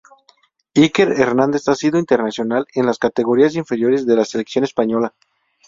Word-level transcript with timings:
Iker 0.73 1.11
Hernández 1.21 1.67
ha 1.69 1.75
sido 1.75 1.99
internacional 1.99 2.65
en 2.73 2.87
las 2.87 2.97
categorías 2.97 3.53
inferiores 3.55 4.07
de 4.07 4.15
la 4.15 4.25
selección 4.25 4.63
española. 4.63 5.13